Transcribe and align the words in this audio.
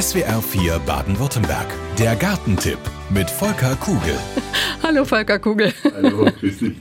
SWR 0.00 0.40
4 0.40 0.78
Baden-Württemberg. 0.86 1.66
Der 1.98 2.14
Gartentipp 2.14 2.78
mit 3.10 3.28
Volker 3.28 3.74
Kugel. 3.74 4.16
Hallo 4.84 5.04
Volker 5.04 5.40
Kugel. 5.40 5.74
Hallo, 5.92 6.30
grüß 6.38 6.58
dich. 6.58 6.76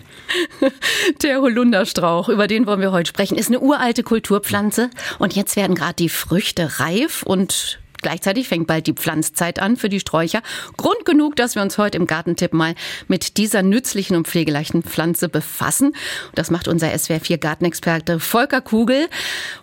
Der 1.24 1.42
Holunderstrauch, 1.42 2.30
über 2.30 2.45
den 2.45 2.67
wollen 2.67 2.80
wir 2.80 2.92
heute 2.92 3.09
sprechen, 3.09 3.35
ist 3.35 3.48
eine 3.48 3.59
uralte 3.59 4.03
Kulturpflanze 4.03 4.92
und 5.17 5.35
jetzt 5.35 5.56
werden 5.56 5.75
gerade 5.75 5.95
die 5.95 6.09
Früchte 6.09 6.80
reif 6.80 7.24
und 7.24 7.80
Gleichzeitig 8.04 8.48
fängt 8.48 8.68
bald 8.68 8.86
die 8.86 8.94
Pflanzzeit 8.94 9.58
an 9.60 9.76
für 9.78 9.90
die 9.90 10.00
Sträucher. 10.00 10.44
Grund 10.78 11.04
genug, 11.04 11.36
dass 11.36 11.56
wir 11.56 11.64
uns 11.64 11.80
heute 11.80 11.98
im 11.98 12.06
Gartentipp 12.06 12.54
mal 12.54 12.76
mit 13.08 13.38
dieser 13.38 13.64
nützlichen 13.64 14.16
und 14.16 14.28
pflegeleichten 14.28 14.84
Pflanze 14.84 15.28
befassen. 15.28 15.96
Das 16.36 16.52
macht 16.52 16.68
unser 16.68 16.90
SWR4 16.90 17.40
Gartenexperte 17.40 18.20
Volker 18.20 18.62
Kugel. 18.62 19.10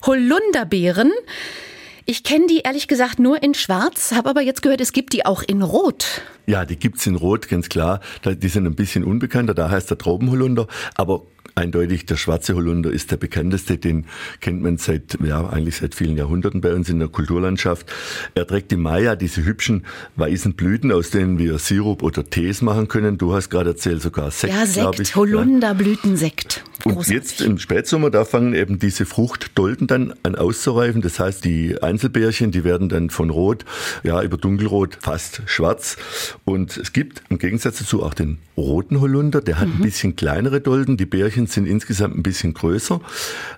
Holunderbeeren. 0.05 1.13
Ich 2.07 2.23
kenne 2.23 2.47
die 2.47 2.61
ehrlich 2.61 2.87
gesagt 2.87 3.19
nur 3.19 3.43
in 3.43 3.55
Schwarz, 3.55 4.13
habe 4.13 4.29
aber 4.29 4.43
jetzt 4.43 4.61
gehört, 4.61 4.83
es 4.83 4.93
gibt 4.93 5.15
die 5.15 5.25
auch 5.25 5.43
in 5.43 5.63
Rot. 5.63 6.23
Ja, 6.47 6.67
die 6.67 6.77
gibt's 6.77 7.07
in 7.07 7.15
Rot, 7.15 7.49
ganz 7.49 7.71
klar. 7.71 8.01
Die 8.27 8.49
sind 8.49 8.67
ein 8.67 8.75
bisschen 8.75 9.05
unbekannter, 9.05 9.55
da 9.55 9.71
heißt 9.71 9.89
der 9.89 9.97
Traubenholunder. 9.97 10.67
Aber 10.97 11.23
Eindeutig 11.57 12.05
der 12.07 12.17
schwarze 12.17 12.57
Holunder 12.57 12.91
ist 12.91 13.13
der 13.13 13.17
bekannteste, 13.17 13.79
den 13.79 14.07
kennt 14.41 14.61
man 14.63 14.77
seit, 14.77 15.19
ja, 15.25 15.49
eigentlich 15.49 15.77
seit 15.77 15.95
vielen 15.95 16.17
Jahrhunderten 16.17 16.61
bei 16.61 16.75
uns 16.75 16.89
in 16.89 16.99
der 16.99 17.07
Kulturlandschaft. 17.07 17.87
Er 18.35 18.45
trägt 18.45 18.77
Mai 18.77 19.03
ja 19.03 19.15
diese 19.15 19.45
hübschen 19.45 19.87
weißen 20.17 20.55
Blüten, 20.55 20.91
aus 20.91 21.11
denen 21.11 21.39
wir 21.39 21.59
Sirup 21.59 22.03
oder 22.03 22.29
Tees 22.29 22.61
machen 22.61 22.89
können. 22.89 23.19
Du 23.19 23.35
hast 23.35 23.51
gerade 23.51 23.71
erzählt, 23.71 24.03
sogar 24.03 24.33
Sekt, 24.33 24.53
ja, 24.53 24.67
Sekt, 24.67 24.99
ich. 24.99 25.15
Holunderblütensekt. 26.85 27.09
Und 27.09 27.15
jetzt 27.15 27.41
im 27.41 27.59
Spätsommer, 27.59 28.11
da 28.11 28.25
fangen 28.25 28.55
eben 28.55 28.79
diese 28.79 29.07
Fruchtdolden 29.07 29.87
dann 29.87 30.15
an 30.23 30.35
auszureifen. 30.35 31.03
Das 31.03 31.19
heißt, 31.19 31.45
die 31.45 31.83
Einzelbärchen, 31.83 32.51
die 32.51 32.65
werden 32.65 32.89
dann 32.89 33.11
von 33.11 33.31
rot, 33.31 33.65
ja, 34.03 34.23
über 34.23 34.37
dunkelrot 34.37 34.99
fast 35.01 35.43
schwarz. 35.47 35.97
Und 36.45 36.77
es 36.77 36.93
gibt 36.93 37.23
im 37.29 37.39
Gegensatz 37.39 37.79
dazu 37.79 38.03
auch 38.03 38.15
den 38.15 38.39
roten 38.57 39.01
Holunder, 39.01 39.41
der 39.41 39.59
hat 39.59 39.69
mhm. 39.69 39.75
ein 39.75 39.83
bisschen 39.83 40.17
kleinere 40.17 40.61
Dolden. 40.61 40.97
Die 40.97 41.07
Bärchen 41.07 41.47
sind 41.47 41.67
insgesamt 41.67 42.17
ein 42.17 42.23
bisschen 42.23 42.55
größer, 42.55 43.01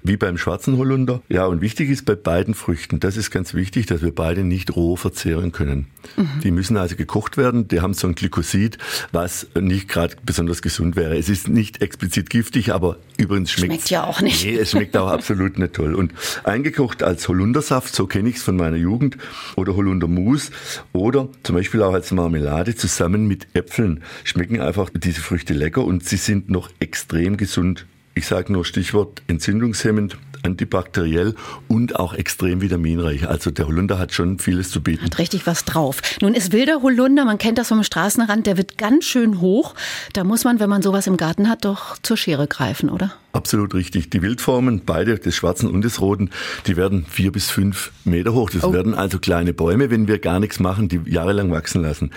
wie 0.03 0.17
beim 0.17 0.39
schwarzen 0.39 0.79
Holunder. 0.79 1.23
Ja, 1.29 1.47
und 1.47 1.61
wichtig 1.61 1.91
ist 1.91 2.05
bei 2.05 2.14
beiden 2.14 2.55
Früchten, 2.55 3.01
das 3.01 3.17
ist 3.17 3.31
ganz 3.31 3.55
wichtig, 3.55 3.86
dass 3.86 4.03
wir 4.03 4.14
beide 4.14 4.45
nicht 4.45 4.75
roh 4.75 4.97
verzehren 4.97 5.53
können. 5.53 5.86
Mhm. 6.17 6.41
Die 6.42 6.51
müssen 6.51 6.77
also 6.77 6.97
gekocht 6.97 7.36
werden. 7.36 7.69
Die 7.69 7.81
haben 7.81 7.95
so 7.95 8.06
ein 8.06 8.14
Glykosid, 8.14 8.79
was 9.12 9.47
nicht 9.58 9.89
gerade 9.89 10.17
besonders 10.25 10.62
gesund 10.62 10.97
wäre. 10.97 11.17
Es 11.17 11.29
ist 11.29 11.48
nicht 11.48 11.83
explizit 11.83 12.31
giftig, 12.31 12.73
aber 12.73 12.97
übrigens 13.19 13.50
schmeckt 13.50 13.72
Schmeckt 13.72 13.91
ja 13.91 14.05
auch 14.05 14.20
nicht. 14.20 14.45
Nee, 14.45 14.56
es 14.56 14.70
schmeckt 14.70 14.97
auch 14.97 15.09
absolut 15.09 15.59
nicht 15.59 15.75
toll. 15.75 15.95
Und 15.95 16.12
eingekocht 16.45 17.03
als 17.03 17.28
Holundersaft, 17.28 17.95
so 17.95 18.06
kenne 18.06 18.28
ich 18.28 18.36
es 18.36 18.42
von 18.42 18.56
meiner 18.56 18.77
Jugend, 18.77 19.17
oder 19.56 19.77
Holundermus 19.77 20.50
oder 20.92 21.28
zum 21.42 21.56
Beispiel 21.56 21.83
auch 21.83 21.95
als 21.95 22.11
Marmelade 22.12 22.75
zusammen 22.75 23.27
mit 23.27 23.48
Äpfeln 23.55 24.03
schmecken 24.25 24.61
einfach 24.61 24.91
diese 24.95 25.20
Früchte 25.20 25.55
lecker 25.55 25.84
und 25.84 26.05
sie 26.05 26.17
sind 26.17 26.50
noch 26.50 26.70
extrem 26.81 27.36
gesund 27.36 27.86
ich 28.19 28.27
sage 28.27 28.50
nur 28.50 28.64
Stichwort 28.64 29.20
entzündungshemmend, 29.28 30.17
antibakteriell 30.47 31.34
und 31.69 31.97
auch 31.97 32.14
extrem 32.14 32.62
vitaminreich. 32.62 33.28
Also 33.28 33.50
der 33.50 33.66
Holunder 33.66 33.98
hat 33.98 34.12
schon 34.12 34.39
vieles 34.39 34.70
zu 34.70 34.83
bieten. 34.83 35.05
Hat 35.05 35.19
richtig 35.19 35.47
was 35.47 35.64
drauf. 35.64 36.00
Nun 36.22 36.34
ist 36.34 36.52
wilder 36.52 36.83
Holunder, 36.83 37.25
man 37.25 37.39
kennt 37.39 37.58
das 37.58 37.69
vom 37.69 37.83
Straßenrand, 37.83 38.47
der 38.47 38.56
wird 38.56 38.78
ganz 38.78 39.05
schön 39.05 39.41
hoch. 39.41 39.74
Da 40.14 40.24
muss 40.24 40.44
man, 40.44 40.61
wenn 40.61 40.70
man 40.70 40.83
sowas 40.83 41.06
im 41.06 41.17
Garten 41.17 41.48
hat, 41.48 41.64
doch 41.64 41.98
zur 41.98 42.17
Schere 42.17 42.47
greifen, 42.47 42.89
oder? 42.89 43.12
Absolut 43.37 43.75
richtig. 43.75 44.09
Die 44.09 44.23
Wildformen, 44.23 44.81
beide, 44.87 45.19
des 45.19 45.37
schwarzen 45.37 45.69
und 45.69 45.83
des 45.83 46.01
roten, 46.01 46.31
die 46.67 46.77
werden 46.77 47.05
vier 47.09 47.33
bis 47.33 47.51
fünf 47.51 47.92
Meter 48.05 48.33
hoch. 48.33 48.48
Das 48.48 48.65
oh. 48.65 48.73
werden 48.73 48.95
also 48.95 49.19
kleine 49.19 49.53
Bäume, 49.53 49.91
wenn 49.91 50.09
wir 50.09 50.19
gar 50.19 50.41
nichts 50.41 50.59
machen, 50.59 50.89
die 50.89 51.01
jahrelang 51.05 51.51
wachsen 51.51 51.83
lassen. 51.83 52.11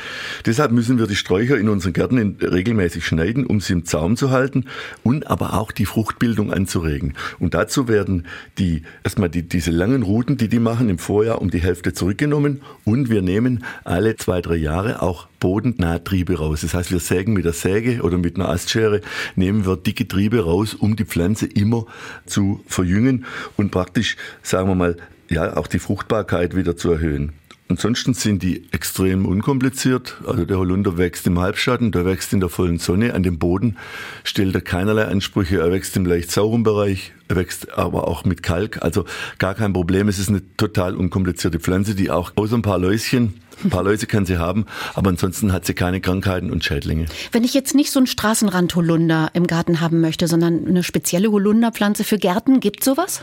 Deshalb 0.45 0.71
müssen 0.71 0.97
wir 0.97 1.07
die 1.07 1.15
Sträucher 1.15 1.57
in 1.57 1.67
unseren 1.67 1.93
Gärten 1.93 2.37
regelmäßig 2.41 3.05
schneiden, 3.05 3.45
um 3.45 3.59
sie 3.59 3.73
im 3.73 3.85
Zaum 3.85 4.15
zu 4.15 4.31
halten 4.31 4.65
und 5.03 5.27
aber 5.27 5.55
auch 5.55 5.71
die 5.71 5.85
Fruchtbildung 5.85 6.53
anzuregen. 6.53 7.13
Und 7.37 7.53
dazu 7.53 7.87
werden 7.87 8.25
die, 8.57 8.83
erstmal 9.03 9.29
die, 9.29 9.43
diese 9.43 9.71
langen 9.71 10.03
Routen, 10.03 10.37
die 10.37 10.47
die 10.47 10.59
machen, 10.59 10.89
im 10.89 10.99
Vorjahr 10.99 11.41
um 11.41 11.49
die 11.49 11.61
Hälfte 11.61 11.93
zurückgenommen 11.93 12.61
und 12.85 13.09
wir 13.09 13.21
nehmen 13.21 13.63
alle 13.83 14.15
zwei, 14.15 14.41
drei 14.41 14.55
Jahre 14.55 15.01
auch 15.01 15.28
bodennahe 15.39 16.03
Triebe 16.03 16.37
raus. 16.37 16.61
Das 16.61 16.73
heißt, 16.73 16.91
wir 16.91 16.99
sägen 16.99 17.33
mit 17.33 17.45
der 17.45 17.53
Säge 17.53 18.01
oder 18.01 18.17
mit 18.17 18.35
einer 18.35 18.49
Astschere, 18.49 19.01
nehmen 19.35 19.65
wir 19.65 19.77
dicke 19.77 20.07
Triebe 20.07 20.43
raus, 20.43 20.73
um 20.73 20.95
die 20.95 21.05
Pflanze 21.05 21.45
immer 21.45 21.85
zu 22.25 22.61
verjüngen 22.67 23.25
und 23.57 23.71
praktisch, 23.71 24.17
sagen 24.43 24.67
wir 24.67 24.75
mal, 24.75 24.97
ja, 25.29 25.55
auch 25.57 25.67
die 25.67 25.79
Fruchtbarkeit 25.79 26.55
wieder 26.55 26.75
zu 26.75 26.91
erhöhen. 26.91 27.33
Ansonsten 27.71 28.15
sind 28.15 28.41
die 28.41 28.63
extrem 28.71 29.27
unkompliziert. 29.27 30.17
Also 30.25 30.43
der 30.43 30.57
Holunder 30.57 30.97
wächst 30.97 31.27
im 31.27 31.37
Halbschatten, 31.37 31.91
der 31.91 32.03
wächst 32.03 32.33
in 32.33 32.39
der 32.39 32.49
vollen 32.49 32.79
Sonne. 32.79 33.13
An 33.13 33.21
dem 33.21 33.37
Boden 33.37 33.77
stellt 34.23 34.55
er 34.55 34.61
keinerlei 34.61 35.05
Ansprüche. 35.05 35.59
Er 35.59 35.71
wächst 35.71 35.95
im 35.95 36.03
leicht 36.03 36.31
sauren 36.31 36.63
Bereich, 36.63 37.13
er 37.27 37.35
wächst 37.35 37.77
aber 37.77 38.07
auch 38.07 38.25
mit 38.25 38.41
Kalk. 38.41 38.81
Also 38.81 39.05
gar 39.37 39.53
kein 39.53 39.71
Problem. 39.71 40.07
Es 40.07 40.17
ist 40.17 40.29
eine 40.29 40.41
total 40.57 40.95
unkomplizierte 40.95 41.59
Pflanze, 41.59 41.93
die 41.93 42.09
auch 42.09 42.31
außer 42.35 42.55
ein 42.55 42.63
paar 42.63 42.79
Läuschen, 42.79 43.35
ein 43.63 43.69
paar 43.69 43.83
Läuse 43.83 44.07
kann 44.07 44.25
sie 44.25 44.37
haben, 44.37 44.65
aber 44.95 45.09
ansonsten 45.09 45.51
hat 45.51 45.65
sie 45.65 45.73
keine 45.75 46.01
Krankheiten 46.01 46.49
und 46.49 46.63
Schädlinge. 46.63 47.05
Wenn 47.31 47.43
ich 47.43 47.53
jetzt 47.53 47.75
nicht 47.75 47.91
so 47.91 47.99
einen 47.99 48.07
Straßenrand-Holunder 48.07 49.29
im 49.33 49.47
Garten 49.47 49.79
haben 49.79 50.01
möchte, 50.01 50.27
sondern 50.27 50.65
eine 50.65 50.81
spezielle 50.81 51.31
Holunderpflanze 51.31 52.03
für 52.03 52.17
Gärten, 52.17 52.61
gibt 52.61 52.83
sowas? 52.83 53.21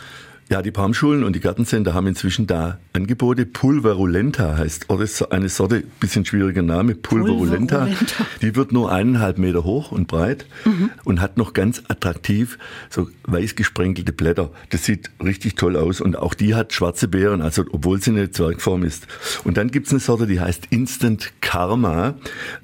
Ja, 0.48 0.62
die 0.62 0.70
Baumschulen 0.70 1.24
und 1.24 1.34
die 1.34 1.40
Gartencenter 1.40 1.92
haben 1.92 2.06
inzwischen 2.06 2.46
da 2.46 2.78
Angebote. 2.92 3.46
Pulverulenta 3.46 4.56
heißt 4.56 4.86
eine 5.30 5.48
Sorte, 5.48 5.82
bisschen 5.98 6.24
schwieriger 6.24 6.62
Name, 6.62 6.94
Pulverulenta. 6.94 7.86
Pulverulenta. 7.86 8.26
Die 8.42 8.54
wird 8.54 8.70
nur 8.70 8.92
eineinhalb 8.92 9.38
Meter 9.38 9.64
hoch 9.64 9.90
und 9.90 10.06
breit 10.06 10.46
mhm. 10.64 10.90
und 11.02 11.20
hat 11.20 11.36
noch 11.36 11.52
ganz 11.52 11.82
attraktiv 11.88 12.58
so 12.90 13.08
weiß 13.24 13.56
gesprenkelte 13.56 14.12
Blätter. 14.12 14.52
Das 14.70 14.84
sieht 14.84 15.10
richtig 15.22 15.56
toll 15.56 15.76
aus 15.76 16.00
und 16.00 16.16
auch 16.16 16.34
die 16.34 16.54
hat 16.54 16.72
schwarze 16.72 17.08
Beeren, 17.08 17.42
also 17.42 17.64
obwohl 17.72 18.00
sie 18.00 18.10
eine 18.10 18.30
Zwergform 18.30 18.84
ist. 18.84 19.08
Und 19.42 19.56
dann 19.56 19.72
gibt's 19.72 19.90
eine 19.90 19.98
Sorte, 19.98 20.28
die 20.28 20.40
heißt 20.40 20.68
Instant 20.70 21.32
Karma. 21.40 22.14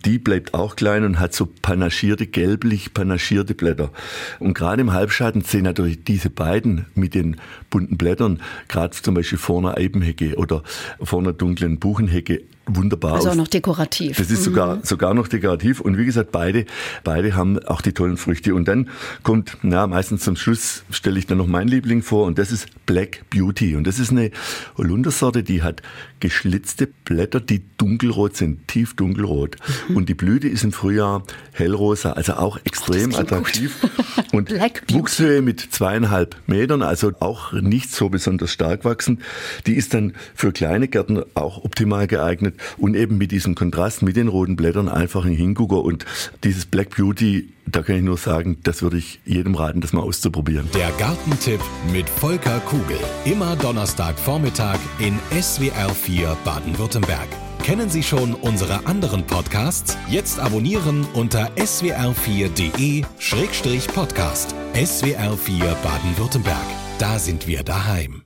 Die 0.04 0.20
bleibt 0.20 0.54
auch 0.54 0.76
klein 0.76 1.03
und 1.03 1.19
hat 1.19 1.34
so 1.34 1.47
panaschierte, 1.47 2.28
gelblich 2.28 2.94
panaschierte 2.94 3.54
Blätter. 3.54 3.91
Und 4.38 4.54
gerade 4.54 4.82
im 4.82 4.93
Halbschatten 4.93 5.43
sehen 5.43 5.64
natürlich 5.64 6.04
diese 6.04 6.31
beiden 6.31 6.87
mit 6.94 7.16
den 7.16 7.38
bunten 7.72 7.97
Blättern, 7.97 8.41
gerade 8.69 8.93
zum 8.93 9.15
Beispiel 9.15 9.38
vor 9.38 9.59
einer 9.59 9.77
Eibenhecke 9.77 10.37
oder 10.37 10.62
vor 11.03 11.19
einer 11.19 11.33
dunklen 11.33 11.81
Buchenhecke, 11.81 12.43
wunderbar 12.67 13.15
also 13.15 13.31
auch 13.31 13.34
noch 13.34 13.49
dekorativ. 13.49 14.17
Das 14.17 14.31
ist 14.31 14.45
sogar, 14.45 14.77
mhm. 14.77 14.81
sogar 14.84 15.15
noch 15.15 15.28
dekorativ. 15.28 15.81
Und 15.81 15.99
wie 15.99 16.05
gesagt, 16.05 16.31
beide, 16.33 16.65
beide 17.03 17.34
haben 17.34 17.59
auch 17.65 17.81
die 17.81 17.93
tollen 17.93 18.17
Früchte. 18.17 18.55
Und 18.55 18.69
dann 18.69 18.89
kommt, 19.23 19.59
na, 19.62 19.87
meistens 19.87 20.23
zum 20.23 20.37
Schluss 20.37 20.84
stelle 20.91 21.19
ich 21.19 21.27
dann 21.27 21.39
noch 21.39 21.47
meinen 21.47 21.69
Liebling 21.69 22.03
vor 22.03 22.27
und 22.27 22.39
das 22.39 22.53
ist 22.53 22.69
Black 22.87 23.25
Beauty. 23.31 23.75
Und 23.75 23.87
das 23.87 23.99
ist 23.99 24.11
eine 24.11 24.31
Holundersorte, 24.77 25.43
die 25.43 25.62
hat 25.62 25.83
geschlitzte 26.21 26.87
Blätter, 26.87 27.41
die 27.41 27.62
dunkelrot 27.78 28.37
sind, 28.37 28.69
tief 28.69 28.94
dunkelrot. 28.94 29.56
Mhm. 29.89 29.97
Und 29.97 30.09
die 30.09 30.15
Blüte 30.15 30.49
ist 30.49 30.62
im 30.62 30.73
Frühjahr 30.73 31.25
hellrosa, 31.53 32.12
also 32.12 32.34
auch 32.34 32.59
extrem 32.65 33.12
oh, 33.12 33.19
attraktiv. 33.19 33.77
und 34.33 34.53
Wuchshöhe 34.93 35.43
mit 35.43 35.61
zweieinhalb 35.61 36.37
Metern, 36.47 36.83
also 36.83 37.12
auch 37.19 37.53
nicht 37.53 37.91
so 37.91 38.09
besonders 38.09 38.53
stark 38.53 38.84
wachsend. 38.84 39.21
Die 39.67 39.75
ist 39.75 39.94
dann 39.94 40.15
für 40.34 40.53
kleine 40.53 40.87
Gärten 40.87 41.23
auch 41.34 41.65
optimal 41.65 42.06
geeignet 42.06 42.51
und 42.78 42.94
eben 42.94 43.18
mit 43.18 43.32
diesem 43.32 43.54
Kontrast 43.54 44.02
mit 44.02 44.16
den 44.16 44.28
roten 44.28 44.56
Blättern 44.56 44.88
einfach 44.88 45.24
ein 45.24 45.32
Hingucker 45.32 45.82
und 45.82 46.04
dieses 46.44 46.66
Black 46.66 46.96
Beauty 46.96 47.48
da 47.66 47.82
kann 47.82 47.96
ich 47.96 48.02
nur 48.02 48.18
sagen, 48.18 48.58
das 48.62 48.82
würde 48.82 48.98
ich 48.98 49.20
jedem 49.24 49.54
raten, 49.54 49.80
das 49.80 49.92
mal 49.92 50.02
auszuprobieren. 50.02 50.68
Der 50.74 50.90
Gartentipp 50.98 51.60
mit 51.92 52.08
Volker 52.08 52.60
Kugel. 52.60 52.98
Immer 53.24 53.56
Donnerstagvormittag 53.56 54.78
in 54.98 55.18
SWR 55.40 55.90
4 55.90 56.36
Baden-Württemberg. 56.44 57.28
Kennen 57.62 57.88
Sie 57.88 58.02
schon 58.02 58.34
unsere 58.34 58.84
anderen 58.87 59.25
Podcasts? 59.25 59.96
Jetzt 60.10 60.40
abonnieren 60.40 61.06
unter 61.14 61.48
swr4.de-podcast. 61.56 64.55
SWR 64.75 65.37
4 65.37 65.76
Baden-Württemberg. 65.82 66.66
Da 66.98 67.20
sind 67.20 67.46
wir 67.46 67.62
daheim. 67.62 68.21